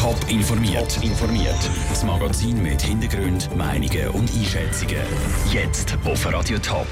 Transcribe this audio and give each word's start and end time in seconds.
Top 0.00 0.16
informiert. 0.30 0.98
informiert. 1.02 1.70
Das 1.90 2.02
Magazin 2.04 2.62
mit 2.62 2.80
Hintergrund, 2.80 3.54
Meinungen 3.54 4.08
und 4.08 4.30
Einschätzungen. 4.34 4.96
Jetzt 5.52 5.94
auf 6.06 6.24
Radio 6.24 6.58
Top. 6.58 6.86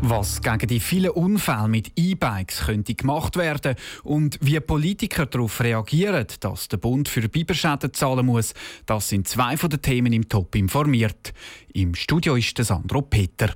Was 0.00 0.40
gegen 0.40 0.66
die 0.66 0.80
vielen 0.80 1.10
Unfälle 1.10 1.68
mit 1.68 1.92
E-Bikes 1.94 2.64
könnte 2.64 2.94
gemacht 2.94 3.36
werden 3.36 3.74
und 4.02 4.38
wie 4.40 4.58
Politiker 4.60 5.26
darauf 5.26 5.60
reagieren, 5.60 6.26
dass 6.40 6.68
der 6.68 6.78
Bund 6.78 7.10
für 7.10 7.28
Biberschäden 7.28 7.92
zahlen 7.92 8.24
muss, 8.24 8.54
das 8.86 9.10
sind 9.10 9.28
zwei 9.28 9.58
von 9.58 9.68
den 9.68 9.82
Themen 9.82 10.14
im 10.14 10.26
Top 10.26 10.54
informiert. 10.54 11.34
Im 11.74 11.94
Studio 11.94 12.36
ist 12.36 12.56
Sandro 12.56 13.02
Peter. 13.02 13.50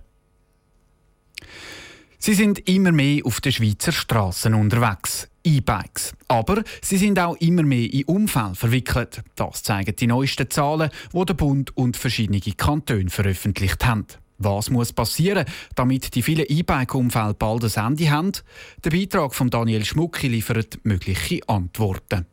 Sie 2.18 2.34
sind 2.34 2.68
immer 2.68 2.92
mehr 2.92 3.24
auf 3.24 3.40
den 3.40 3.52
Schweizer 3.52 3.92
Straßen 3.92 4.54
unterwegs. 4.54 5.28
E-Bikes. 5.44 6.12
Aber 6.26 6.64
sie 6.82 6.96
sind 6.96 7.18
auch 7.18 7.36
immer 7.36 7.62
mehr 7.62 7.92
in 7.92 8.04
Unfälle 8.04 8.54
verwickelt. 8.54 9.22
Das 9.36 9.62
zeigen 9.62 9.94
die 9.94 10.08
neuesten 10.08 10.50
Zahlen, 10.50 10.90
die 11.12 11.24
der 11.24 11.34
Bund 11.34 11.76
und 11.76 11.96
verschiedene 11.96 12.40
Kantone 12.40 13.10
veröffentlicht 13.10 13.86
haben. 13.86 14.06
Was 14.38 14.70
muss 14.70 14.92
passieren, 14.92 15.46
damit 15.76 16.14
die 16.14 16.22
vielen 16.22 16.46
E-Bike-Unfälle 16.48 17.34
bald 17.34 17.64
ein 17.64 17.86
Ende 17.92 18.10
haben? 18.10 18.32
Der 18.84 18.90
Beitrag 18.90 19.34
von 19.34 19.48
Daniel 19.48 19.84
Schmucki 19.84 20.28
liefert 20.28 20.80
mögliche 20.82 21.40
Antworten. 21.48 22.26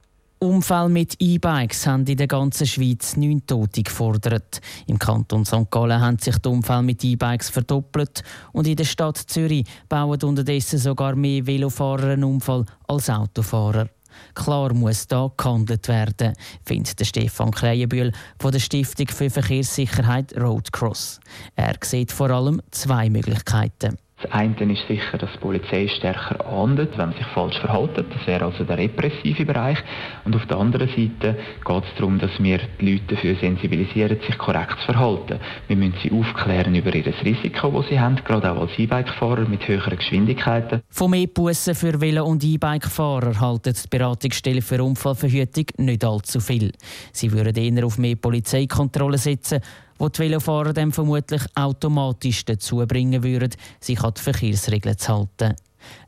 Unfälle 0.44 0.90
mit 0.90 1.16
E-Bikes 1.20 1.88
haben 1.88 2.06
in 2.06 2.18
der 2.18 2.28
ganzen 2.28 2.68
Schweiz 2.68 3.16
neun 3.16 3.46
Tote 3.46 3.84
gefordert. 3.84 4.62
Im 4.88 5.00
Kanton 5.00 5.46
St. 5.46 5.70
Gallen 5.72 6.02
haben 6.02 6.20
sich 6.20 6.38
die 6.38 6.50
Unfälle 6.50 6.84
mit 6.84 7.04
E-Bikes 7.04 7.50
verdoppelt 7.50 8.24
und 8.52 8.68
in 8.68 8.76
der 8.76 8.84
Stadt 8.84 9.18
Zürich 9.18 9.66
bauen 9.90 10.22
unterdessen 10.22 10.80
sogar 10.80 11.16
mehr 11.16 11.46
Velofahrer 11.46 12.14
einen 12.14 12.24
Unfall 12.24 12.66
als 12.88 13.10
Autofahrer. 13.10 13.88
Klar 14.36 14.74
muss 14.74 15.08
da 15.08 15.32
gehandelt 15.36 15.88
werden, 15.88 16.34
findet 16.66 17.06
Stefan 17.06 17.52
Kreienbühl 17.52 18.12
von 18.40 18.52
der 18.52 18.60
Stiftung 18.60 19.08
für 19.08 19.30
Verkehrssicherheit 19.30 20.36
Roadcross. 20.40 21.20
Er 21.56 21.76
sieht 21.84 22.12
vor 22.12 22.30
allem 22.30 22.62
zwei 22.72 23.10
Möglichkeiten. 23.10 23.98
Das 24.24 24.32
eine 24.32 24.74
ist 24.74 24.88
sicher, 24.88 25.18
dass 25.18 25.32
die 25.34 25.40
Polizei 25.40 25.88
stärker 25.88 26.46
ahndet, 26.46 26.92
wenn 26.98 27.10
man 27.10 27.18
sich 27.18 27.26
falsch 27.28 27.58
verhält. 27.60 27.98
Das 27.98 28.26
wäre 28.26 28.46
also 28.46 28.64
der 28.64 28.78
repressive 28.78 29.46
Bereich. 29.46 29.78
Und 30.24 30.36
auf 30.36 30.46
der 30.46 30.58
anderen 30.58 30.88
Seite 30.88 31.38
geht 31.66 31.84
es 31.84 31.96
darum, 31.98 32.20
dass 32.20 32.32
wir 32.40 32.60
die 32.80 32.92
Leute 32.92 33.16
dafür 33.16 33.36
sensibilisieren, 33.36 34.18
sich 34.26 34.38
korrekt 34.38 34.80
zu 34.80 34.94
verhalten. 34.94 35.40
Wir 35.68 35.76
müssen 35.76 35.96
sie 36.02 36.12
aufklären 36.12 36.74
über 36.74 36.96
ihr 36.96 37.06
Risiko, 37.06 37.70
das 37.72 37.90
sie 37.90 38.00
haben, 38.00 38.16
gerade 38.24 38.52
auch 38.52 38.62
als 38.62 38.72
E-Bike-Fahrer 38.78 39.48
mit 39.48 39.68
höheren 39.68 39.98
Geschwindigkeiten. 39.98 40.82
Von 40.90 41.12
mehr 41.12 41.28
Bussen 41.28 41.76
für 41.76 42.00
Velo- 42.00 42.26
und 42.26 42.44
E-Bike-Fahrer 42.44 43.40
halten 43.42 43.74
die 43.74 43.88
Beratungsstelle 43.90 44.62
für 44.62 44.82
Unfallverhütung 44.82 45.66
nicht 45.78 46.06
allzu 46.06 46.40
viel. 46.40 46.72
Sie 47.12 47.32
würden 47.32 47.56
eher 47.56 47.86
auf 47.86 47.98
mehr 47.98 48.16
Polizeikontrollen 48.16 49.20
setzen 49.20 49.60
wo 49.98 50.10
die 50.10 50.20
Velofahrer 50.20 50.74
dann 50.74 50.92
vermutlich 50.92 51.42
automatisch 51.56 52.46
dazu 52.46 52.78
bringen 52.88 53.24
würden, 53.24 53.54
sich 53.80 54.02
an 54.04 54.14
die 54.16 54.22
Verkehrsregeln 54.22 54.98
zu 54.98 55.14
halten. 55.18 55.56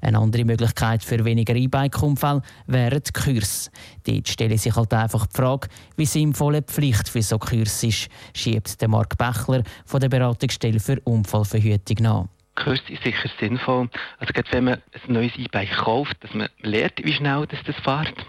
Eine 0.02 0.19
andere 0.19 0.45
Möglichkeit 0.45 1.03
für 1.03 1.23
weniger 1.25 1.55
E-Bike-Unfälle 1.55 2.41
wären 2.67 3.02
die 3.03 3.11
Kurse. 3.11 3.69
Dort 4.06 4.28
stelle 4.28 4.58
sich 4.58 4.75
halt 4.75 4.94
einfach 4.94 5.25
die 5.25 5.36
Frage, 5.36 5.67
wie 5.97 6.06
sinnvoll 6.06 6.56
eine 6.56 6.63
Pflicht 6.63 7.09
für 7.09 7.22
so 7.22 7.38
Kurse 7.38 7.88
ist, 7.88 8.08
schiebt 8.33 8.81
der 8.81 8.88
Mark 8.88 9.17
Bechler 9.17 9.63
von 9.86 10.00
der 10.00 10.09
Beratungsstelle 10.09 10.80
für 10.80 11.00
Unfallverhütung 11.02 11.97
nach. 12.00 12.25
Kurs 12.56 12.80
ist 12.88 13.03
sicher 13.03 13.30
sinnvoll. 13.39 13.89
Also 14.17 14.31
gerade 14.33 14.52
wenn 14.52 14.63
man 14.63 14.73
ein 14.75 15.13
neues 15.13 15.36
E-Bike 15.36 15.75
kauft, 15.75 16.16
dass 16.22 16.33
man 16.33 16.47
lernt, 16.61 17.03
wie 17.03 17.13
schnell 17.13 17.45
das, 17.47 17.59
das 17.66 17.75
fährt. 17.83 18.25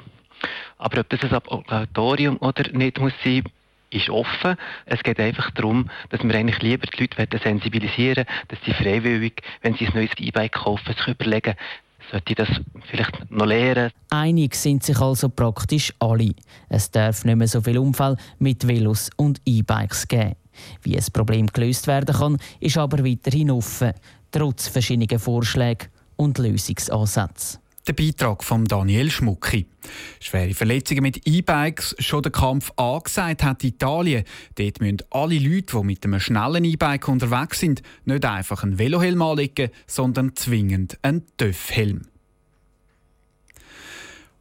Aber 0.78 1.00
ob 1.00 1.08
das 1.08 1.22
ein 1.22 1.34
Obligatorium 1.34 2.36
oder 2.38 2.70
nicht 2.72 2.98
muss 2.98 3.12
sein, 3.24 3.44
ist 3.90 4.10
offen. 4.10 4.56
Es 4.84 5.02
geht 5.02 5.20
einfach 5.20 5.50
darum, 5.52 5.90
dass 6.10 6.22
wir 6.22 6.34
eigentlich 6.34 6.62
lieber 6.62 6.86
die 6.86 7.00
Leute 7.00 7.38
sensibilisieren 7.38 8.26
dass 8.48 8.58
sie 8.64 8.72
freiwillig, 8.72 9.42
wenn 9.62 9.74
sie 9.74 9.86
ein 9.86 9.94
neues 9.94 10.10
E-Bike 10.18 10.52
kaufen, 10.52 10.94
sich 10.94 11.08
überlegen, 11.08 11.54
sollte 12.10 12.32
ich 12.32 12.36
das 12.36 12.48
vielleicht 12.88 13.30
noch 13.30 13.46
lernen. 13.46 13.90
Einig 14.10 14.54
sind 14.54 14.82
sich 14.82 15.00
also 15.00 15.28
praktisch 15.28 15.92
alle. 15.98 16.34
Es 16.68 16.90
darf 16.90 17.24
nicht 17.24 17.36
mehr 17.36 17.48
so 17.48 17.60
viel 17.60 17.78
Unfall 17.78 18.16
mit 18.38 18.66
Velos 18.66 19.10
und 19.16 19.40
E-Bikes 19.44 20.06
geben. 20.08 20.36
Wie 20.82 20.92
das 20.92 21.10
Problem 21.10 21.46
gelöst 21.48 21.86
werden 21.86 22.14
kann, 22.14 22.38
ist 22.60 22.78
aber 22.78 23.04
weiterhin 23.04 23.50
offen, 23.50 23.92
trotz 24.30 24.68
verschiedener 24.68 25.18
Vorschläge 25.18 25.86
und 26.16 26.38
Lösungsansätze. 26.38 27.58
Der 27.86 27.92
Beitrag 27.92 28.42
von 28.42 28.64
Daniel 28.64 29.12
Schmucki. 29.12 29.68
Schwere 30.18 30.54
Verletzungen 30.54 31.02
mit 31.02 31.24
E-Bikes 31.24 31.94
schon 32.00 32.22
der 32.22 32.32
Kampf 32.32 32.72
angesagt 32.74 33.44
hat 33.44 33.62
Italien. 33.62 34.24
Dort 34.56 34.80
müssen 34.80 35.02
alle 35.10 35.38
Leute, 35.38 35.76
die 35.78 35.84
mit 35.84 36.04
einem 36.04 36.18
schnellen 36.18 36.64
E-Bike 36.64 37.06
unterwegs 37.06 37.60
sind, 37.60 37.82
nicht 38.04 38.24
einfach 38.24 38.64
einen 38.64 38.80
Velohelm 38.80 39.22
anlegen, 39.22 39.70
sondern 39.86 40.34
zwingend 40.34 40.98
einen 41.02 41.26
TÜV-Helm. 41.36 42.08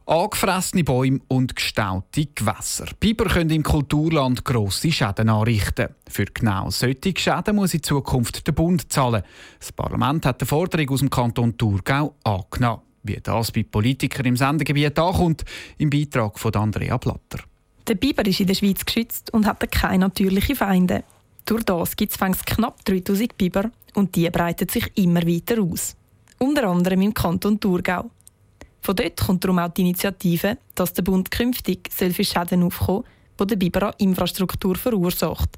Angefressene 0.06 0.82
Bäume 0.82 1.20
und 1.28 1.54
gestaute 1.54 2.26
Gewässer. 2.26 2.86
Biber 2.98 3.26
können 3.26 3.50
im 3.50 3.62
Kulturland 3.62 4.44
grosse 4.44 4.90
Schäden 4.90 5.28
anrichten. 5.28 5.88
Für 6.08 6.24
genau 6.24 6.70
solche 6.70 7.14
Schäden 7.16 7.54
muss 7.54 7.74
in 7.74 7.82
Zukunft 7.82 8.44
der 8.44 8.52
Bund 8.52 8.92
zahlen. 8.92 9.22
Das 9.60 9.70
Parlament 9.70 10.26
hat 10.26 10.40
die 10.40 10.46
Forderung 10.46 10.90
aus 10.90 11.00
dem 11.00 11.10
Kanton 11.10 11.56
Thurgau 11.56 12.14
angenommen. 12.24 12.85
Wie 13.06 13.20
das 13.22 13.52
bei 13.52 13.62
Politikern 13.62 14.26
im 14.26 14.36
Sendegebiet 14.36 14.98
ankommt, 14.98 15.44
im 15.78 15.90
Beitrag 15.90 16.38
von 16.38 16.54
Andrea 16.54 16.98
Platter. 16.98 17.40
Der 17.86 17.94
Biber 17.94 18.26
ist 18.26 18.40
in 18.40 18.48
der 18.48 18.54
Schweiz 18.54 18.84
geschützt 18.84 19.32
und 19.32 19.46
hat 19.46 19.70
keine 19.70 20.00
natürlichen 20.00 20.56
Feinde. 20.56 21.04
Durch 21.44 21.62
das 21.62 21.94
gibt 21.94 22.12
es 22.12 22.44
knapp 22.44 22.84
3000 22.84 23.38
Biber 23.38 23.70
und 23.94 24.16
die 24.16 24.28
breiten 24.28 24.68
sich 24.68 24.90
immer 24.96 25.22
weiter 25.22 25.62
aus. 25.62 25.94
Unter 26.38 26.64
anderem 26.68 27.00
im 27.02 27.14
Kanton 27.14 27.60
Thurgau. 27.60 28.10
Von 28.80 28.96
dort 28.96 29.16
kommt 29.16 29.44
darum 29.44 29.60
auch 29.60 29.68
die 29.68 29.82
Initiative, 29.82 30.58
dass 30.74 30.92
der 30.92 31.02
Bund 31.02 31.30
künftig 31.30 31.88
für 31.92 32.12
Schäden 32.12 32.64
aufkommen 32.64 33.04
soll, 33.36 33.46
die 33.46 33.46
der 33.46 33.56
Biber 33.56 33.82
an 33.88 33.94
Infrastruktur 33.98 34.74
verursacht. 34.74 35.50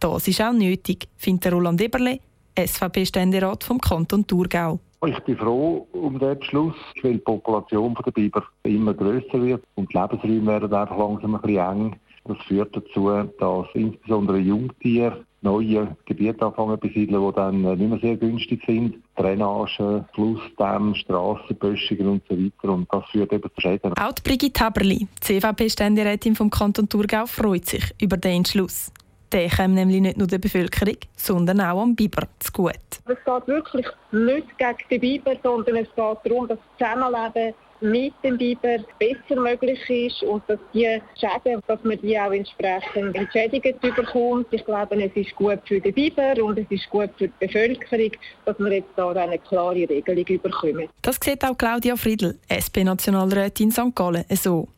Das 0.00 0.26
ist 0.26 0.40
auch 0.40 0.52
nötig, 0.52 1.06
findet 1.16 1.52
Roland 1.52 1.80
Eberle, 1.80 2.18
SVP-Ständerat 2.58 3.62
vom 3.62 3.80
Kanton 3.80 4.26
Thurgau. 4.26 4.80
Ich 5.04 5.18
bin 5.20 5.36
froh 5.36 5.88
um 5.92 6.18
den 6.20 6.38
Beschluss, 6.38 6.76
weil 7.02 7.14
die 7.14 7.18
Population 7.18 7.96
der 8.06 8.12
Biber 8.12 8.44
immer 8.62 8.94
grösser 8.94 9.42
wird 9.42 9.64
und 9.74 9.92
die 9.92 9.98
Lebensräume 9.98 10.46
werden 10.46 10.72
einfach 10.72 10.96
langsam 10.96 11.34
ein 11.34 11.40
bisschen 11.40 11.58
eng. 11.58 11.96
Das 12.24 12.38
führt 12.46 12.76
dazu, 12.76 13.10
dass 13.40 13.66
insbesondere 13.74 14.38
Jungtiere 14.38 15.24
neue 15.40 15.96
Gebiete 16.04 16.46
anfangen 16.46 16.80
zu 16.80 16.86
besiedeln, 16.86 17.20
die 17.20 17.34
dann 17.34 17.62
nicht 17.62 17.80
mehr 17.80 17.98
sehr 17.98 18.16
günstig 18.16 18.62
sind. 18.64 18.94
Drainage, 19.16 20.04
Flussdämme, 20.14 20.94
Strassenböschungen 20.94 22.06
und 22.06 22.22
so 22.28 22.36
weiter. 22.36 22.72
Und 22.72 22.86
das 22.92 23.04
führt 23.10 23.32
eben 23.32 23.50
zu 23.56 23.60
Schäden. 23.60 23.92
Auch 23.94 24.14
Brigitte 24.22 24.64
Haberli, 24.64 25.08
CVP-Ständerätin 25.20 26.36
vom 26.36 26.48
Kanton 26.48 26.88
Thurgau, 26.88 27.26
freut 27.26 27.66
sich 27.66 27.92
über 28.00 28.16
den 28.16 28.36
Entschluss. 28.36 28.92
Der 29.32 29.48
kommt 29.48 29.74
nämlich 29.74 30.00
nicht 30.02 30.18
nur 30.18 30.26
der 30.26 30.38
Bevölkerung, 30.38 30.96
sondern 31.16 31.60
auch 31.62 31.80
am 31.80 31.96
Biber 31.96 32.28
zu 32.38 32.52
gut. 32.52 32.72
Es 33.06 33.16
geht 33.24 33.48
wirklich 33.48 33.86
nicht 34.10 34.58
gegen 34.58 34.76
den 34.90 35.00
Biber, 35.00 35.36
sondern 35.42 35.76
es 35.76 35.88
geht 35.88 35.96
darum, 35.96 36.48
dass 36.48 36.58
das 36.78 36.90
Zusammenleben 36.90 37.54
mit 37.80 38.12
dem 38.22 38.38
Biber 38.38 38.76
besser 38.98 39.40
möglich 39.40 39.80
ist 39.88 40.22
und 40.22 40.42
dass 40.46 40.58
die 40.72 41.00
Schäden, 41.18 41.60
dass 41.66 41.82
man 41.82 41.98
die 42.00 42.18
auch 42.18 42.30
entsprechend 42.30 43.16
entschädigt 43.16 43.80
bekommt. 43.80 44.46
Ich 44.52 44.64
glaube, 44.64 45.02
es 45.02 45.10
ist 45.16 45.34
gut 45.34 45.60
für 45.66 45.80
den 45.80 45.92
Biber 45.92 46.34
und 46.44 46.58
es 46.58 46.70
ist 46.70 46.88
gut 46.90 47.10
für 47.16 47.26
die 47.26 47.46
Bevölkerung, 47.46 48.12
dass 48.44 48.58
wir 48.58 48.72
jetzt 48.72 48.90
da 48.96 49.10
eine 49.10 49.38
klare 49.38 49.88
Regelung 49.88 50.42
bekommen. 50.42 50.88
Das 51.00 51.18
sieht 51.24 51.42
auch 51.44 51.56
Claudia 51.56 51.96
Friedl, 51.96 52.38
SP-Nationalrätin 52.48 53.72
St. 53.72 53.94
Gallen, 53.94 54.24
so. 54.30 54.68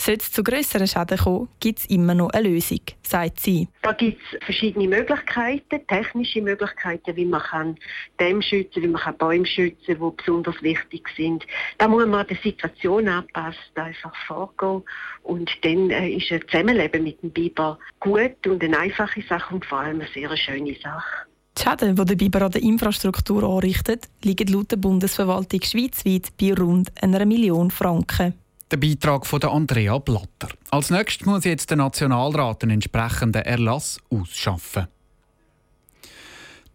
Sollte 0.00 0.22
es 0.22 0.32
zu 0.32 0.44
grösseren 0.44 0.86
Schäden 0.86 1.18
kommen, 1.18 1.48
gibt 1.58 1.80
es 1.80 1.86
immer 1.86 2.14
noch 2.14 2.30
eine 2.30 2.48
Lösung, 2.48 2.80
sagt 3.02 3.40
sie. 3.40 3.68
Da 3.82 3.92
gibt 3.92 4.20
es 4.32 4.44
verschiedene 4.44 4.86
Möglichkeiten, 4.86 5.86
technische 5.88 6.40
Möglichkeiten, 6.40 7.16
wie 7.16 7.24
man 7.24 7.42
kann 7.42 7.76
Dämme 8.20 8.40
schützen 8.40 8.82
wie 8.82 8.88
man 8.88 9.02
kann 9.02 9.18
Bäume 9.18 9.44
schützen 9.44 9.98
die 9.98 10.16
besonders 10.16 10.62
wichtig 10.62 11.08
sind. 11.16 11.44
Da 11.78 11.88
muss 11.88 12.06
man 12.06 12.26
der 12.26 12.36
Situation 12.36 13.08
anpassen, 13.08 13.58
einfach 13.74 14.14
vorgehen. 14.26 14.82
Und 15.24 15.50
dann 15.62 15.90
äh, 15.90 16.10
ist 16.10 16.30
ein 16.30 16.42
Zusammenleben 16.48 17.02
mit 17.02 17.22
dem 17.22 17.30
Biber 17.30 17.78
gut 17.98 18.46
und 18.46 18.62
eine 18.62 18.78
einfache 18.78 19.22
Sache 19.22 19.54
und 19.54 19.64
vor 19.64 19.80
allem 19.80 20.00
eine 20.00 20.08
sehr 20.14 20.34
schöne 20.36 20.76
Sache. 20.80 21.26
Die 21.58 21.62
Schäden, 21.62 21.96
die 21.96 22.04
der 22.04 22.14
Biber 22.14 22.42
an 22.42 22.52
der 22.52 22.62
Infrastruktur 22.62 23.42
anrichtet, 23.42 24.08
liegen 24.22 24.46
laut 24.46 24.70
der 24.70 24.76
Bundesverwaltung 24.76 25.60
schweizweit 25.62 26.28
bei 26.40 26.54
rund 26.54 26.90
einer 27.02 27.26
Million 27.26 27.72
Franken. 27.72 28.34
Der 28.70 28.76
Beitrag 28.76 29.24
von 29.24 29.42
Andrea 29.44 29.96
Blatter. 29.96 30.48
Als 30.70 30.90
nächstes 30.90 31.26
muss 31.26 31.44
jetzt 31.44 31.70
der 31.70 31.78
Nationalrat 31.78 32.62
einen 32.62 32.72
entsprechenden 32.72 33.40
Erlass 33.42 33.98
ausschaffen. 34.10 34.88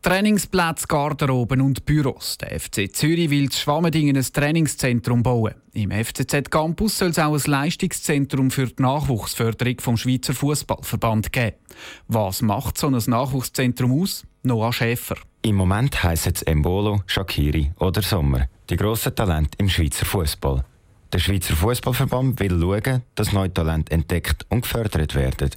Trainingsplätze, 0.02 0.88
Garderoben 0.88 1.62
und 1.62 1.86
Büros. 1.86 2.40
Der 2.40 2.60
FC 2.60 2.94
Zürich 2.94 3.30
will 3.30 3.50
zu 3.50 3.62
Schwammendingen 3.62 4.18
ein 4.18 4.24
Trainingszentrum 4.24 5.22
bauen. 5.22 5.54
Im 5.74 5.92
FCZ 5.92 6.50
Campus 6.50 6.98
soll 6.98 7.10
es 7.10 7.20
auch 7.20 7.36
ein 7.36 7.52
Leistungszentrum 7.52 8.50
für 8.50 8.66
die 8.66 8.82
Nachwuchsförderung 8.82 9.80
vom 9.80 9.96
Schweizer 9.96 10.34
Fußballverband 10.34 11.32
geben. 11.32 11.56
Was 12.08 12.42
macht 12.42 12.80
so 12.80 12.88
ein 12.88 13.02
Nachwuchszentrum 13.06 14.02
aus? 14.02 14.26
Noah 14.42 14.74
Schäfer. 14.74 15.16
Im 15.44 15.56
Moment 15.56 16.04
heissen 16.04 16.34
es 16.36 16.42
Embolo, 16.42 17.02
Shakiri 17.06 17.72
oder 17.80 18.02
Sommer, 18.02 18.50
die 18.70 18.78
grossen 18.78 19.16
Talente 19.16 19.58
im 19.60 19.70
Schweizer 19.70 20.06
Fußball. 20.06 20.66
Der 21.14 21.20
Schweizer 21.20 21.54
Fußballverband 21.54 22.40
will 22.40 22.60
schauen, 22.60 23.04
dass 23.14 23.34
neue 23.34 23.54
Talente 23.54 23.92
entdeckt 23.92 24.48
und 24.50 24.62
gefördert 24.62 25.14
werden. 25.14 25.52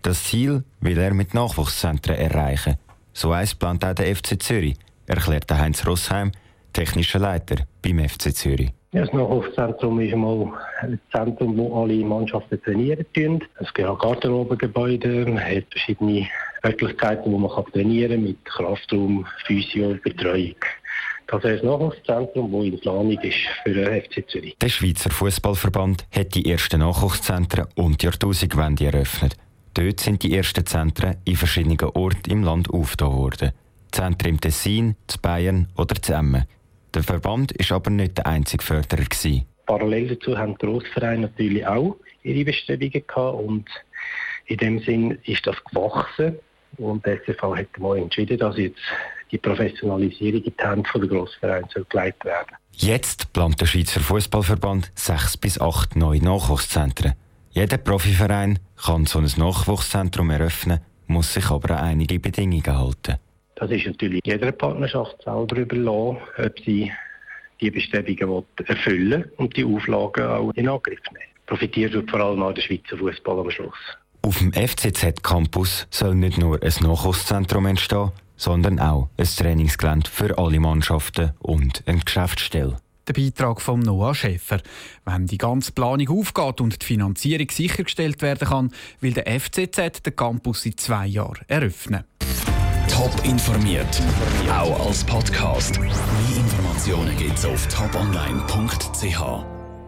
Das 0.00 0.24
Ziel 0.24 0.64
will 0.80 0.96
er 0.96 1.12
mit 1.12 1.34
Nachwuchszentren 1.34 2.16
erreichen. 2.16 2.78
So 3.12 3.32
eins 3.32 3.54
plant 3.54 3.84
auch 3.84 3.92
der 3.92 4.16
FC 4.16 4.42
Zürich, 4.42 4.74
erklärte 5.06 5.58
Heinz 5.58 5.86
Rossheim, 5.86 6.32
technischer 6.72 7.18
Leiter 7.18 7.56
beim 7.82 8.08
FC 8.08 8.34
Zürich. 8.34 8.72
Das 8.92 9.12
Nachwuchszentrum 9.12 10.00
ist 10.00 10.14
einmal 10.14 10.50
ein 10.80 10.98
Zentrum, 11.12 11.58
wo 11.58 11.82
alle 11.82 12.02
Mannschaften 12.02 12.62
trainieren 12.62 13.04
können. 13.14 13.44
Es 13.60 13.74
gibt 13.74 13.86
auch 13.86 13.98
Garderobengebäude, 13.98 15.26
man 15.26 15.44
hat 15.44 15.64
verschiedene 15.72 16.26
Möglichkeiten, 16.62 17.30
wo 17.30 17.36
man 17.36 17.64
trainieren 17.66 18.12
kann 18.12 18.22
mit 18.22 18.42
Kraftraum, 18.46 19.26
Physio, 19.46 19.98
Betreuung. 20.02 20.56
Das 21.28 21.42
ist 21.42 21.62
ein 21.62 21.66
Nachwuchszentrum, 21.66 22.52
das 22.52 22.64
in 22.64 22.80
Planung 22.80 23.20
ist 23.20 23.36
für 23.64 23.74
den 23.74 24.02
FC 24.02 24.28
Zürich. 24.28 24.56
Der 24.58 24.68
Schweizer 24.68 25.10
Fußballverband 25.10 26.06
hat 26.14 26.34
die 26.34 26.48
ersten 26.48 26.80
Nachwuchszentren 26.80 27.66
und 27.74 28.00
die 28.00 28.06
Jahrtausendwende 28.06 28.86
eröffnet. 28.86 29.36
Dort 29.74 30.00
sind 30.00 30.22
die 30.22 30.36
ersten 30.36 30.64
Zentren 30.64 31.16
in 31.24 31.36
verschiedenen 31.36 31.78
Orten 31.80 32.30
im 32.30 32.44
Land 32.44 32.70
aufgetan 32.70 33.12
worden. 33.12 33.52
Zentren 33.90 34.30
im 34.30 34.40
Tessin, 34.40 34.96
zu 35.06 35.20
Bayern 35.20 35.68
oder 35.76 35.96
zu 36.00 36.12
Emmen. 36.12 36.44
Der 36.94 37.02
Verband 37.02 37.52
war 37.58 37.76
aber 37.76 37.90
nicht 37.90 38.18
der 38.18 38.26
einzige 38.26 38.62
Förderer. 38.62 39.04
Gewesen. 39.04 39.44
Parallel 39.66 40.08
dazu 40.08 40.38
haben 40.38 40.52
die 40.52 40.64
Grossvereine 40.64 41.22
natürlich 41.22 41.66
auch 41.66 41.96
ihre 42.22 42.44
Bestrebungen 42.44 43.04
gehabt 43.06 43.38
und 43.38 43.68
in 44.46 44.56
dem 44.58 44.78
Sinn 44.78 45.18
ist 45.24 45.46
das 45.46 45.56
gewachsen 45.64 46.38
und 46.78 47.04
der 47.04 47.20
SFV 47.22 47.56
hat 47.56 47.78
mal 47.78 47.98
entschieden, 47.98 48.38
dass 48.38 48.56
jetzt 48.56 48.78
die 49.30 49.38
Professionalisierung 49.38 50.42
in 50.42 50.54
die 50.58 50.64
Hände 50.64 50.88
der 50.94 51.08
Grossvereine 51.08 51.66
gelegt 51.88 52.24
werden 52.24 52.56
Jetzt 52.78 53.32
plant 53.32 53.58
der 53.58 53.64
Schweizer 53.64 54.00
Fußballverband 54.00 54.92
sechs 54.94 55.38
bis 55.38 55.58
acht 55.58 55.96
neue 55.96 56.22
Nachwuchszentren. 56.22 57.14
Jeder 57.52 57.78
Profiverein 57.78 58.58
kann 58.76 59.06
so 59.06 59.18
ein 59.18 59.30
Nachwuchszentrum 59.34 60.28
eröffnen, 60.28 60.80
muss 61.06 61.32
sich 61.32 61.50
aber 61.50 61.78
an 61.78 61.84
einige 61.86 62.20
Bedingungen 62.20 62.78
halten. 62.78 63.14
Das 63.54 63.70
ist 63.70 63.86
natürlich 63.86 64.20
jeder 64.26 64.52
Partnerschaft 64.52 65.16
selber 65.24 65.56
überlassen, 65.56 66.18
ob 66.36 66.60
sie 66.66 66.92
die 67.62 67.70
Bestrebungen 67.70 68.44
erfüllen 68.66 69.24
und 69.38 69.56
die 69.56 69.64
Auflagen 69.64 70.26
auch 70.26 70.50
in 70.52 70.68
Angriff 70.68 71.00
nehmen. 71.12 71.24
Profitiert 71.46 71.94
wird 71.94 72.10
vor 72.10 72.20
allem 72.20 72.42
auch 72.42 72.52
der 72.52 72.60
Schweizer 72.60 72.98
Fußball 72.98 73.40
am 73.40 73.50
Schluss. 73.50 73.78
Auf 74.20 74.36
dem 74.36 74.52
FCZ-Campus 74.52 75.86
soll 75.90 76.14
nicht 76.14 76.36
nur 76.36 76.62
ein 76.62 76.74
Nachwuchszentrum 76.82 77.64
entstehen, 77.64 78.12
sondern 78.36 78.78
auch 78.78 79.08
ein 79.16 79.26
Trainingsgelände 79.26 80.10
für 80.10 80.36
alle 80.38 80.60
Mannschaften 80.60 81.32
und 81.40 81.82
eine 81.86 82.00
Geschäftsstelle. 82.00 82.76
Der 83.08 83.12
Beitrag 83.12 83.60
von 83.60 83.80
Noah 83.80 84.14
Schäfer. 84.14 84.60
Wenn 85.04 85.26
die 85.26 85.38
ganze 85.38 85.72
Planung 85.72 86.08
aufgeht 86.08 86.60
und 86.60 86.82
die 86.82 86.86
Finanzierung 86.86 87.48
sichergestellt 87.50 88.20
werden 88.20 88.48
kann, 88.48 88.72
will 89.00 89.12
der 89.12 89.40
FCZ 89.40 90.02
den 90.04 90.16
Campus 90.16 90.66
in 90.66 90.76
zwei 90.76 91.06
Jahren 91.06 91.44
eröffnen. 91.46 92.04
Top 92.88 93.12
informiert, 93.24 94.02
auch 94.50 94.86
als 94.86 95.04
Podcast. 95.04 95.78
Mehr 95.78 95.90
Informationen 96.36 97.16
gibt 97.16 97.38
es 97.38 97.44
auf 97.44 97.66
toponline.ch. 97.68 99.55